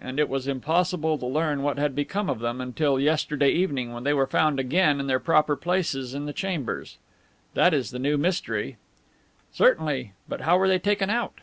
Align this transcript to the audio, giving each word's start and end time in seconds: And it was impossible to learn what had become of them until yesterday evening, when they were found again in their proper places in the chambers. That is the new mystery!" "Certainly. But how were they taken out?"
And 0.00 0.18
it 0.18 0.28
was 0.28 0.48
impossible 0.48 1.16
to 1.16 1.26
learn 1.26 1.62
what 1.62 1.78
had 1.78 1.94
become 1.94 2.28
of 2.28 2.40
them 2.40 2.60
until 2.60 2.98
yesterday 2.98 3.50
evening, 3.52 3.92
when 3.92 4.02
they 4.02 4.12
were 4.12 4.26
found 4.26 4.58
again 4.58 4.98
in 4.98 5.06
their 5.06 5.20
proper 5.20 5.54
places 5.54 6.12
in 6.12 6.26
the 6.26 6.32
chambers. 6.32 6.98
That 7.54 7.72
is 7.72 7.92
the 7.92 8.00
new 8.00 8.18
mystery!" 8.18 8.78
"Certainly. 9.52 10.12
But 10.28 10.40
how 10.40 10.58
were 10.58 10.66
they 10.66 10.80
taken 10.80 11.08
out?" 11.08 11.34